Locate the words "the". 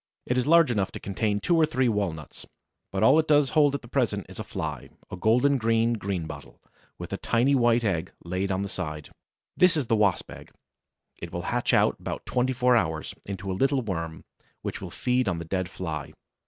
8.63-8.67, 9.85-9.95, 15.37-15.45